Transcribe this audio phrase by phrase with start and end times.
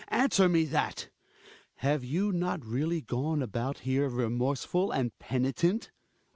[0.07, 1.09] Answer me that!
[1.75, 5.91] Have you not really gone about here remorseful and penitent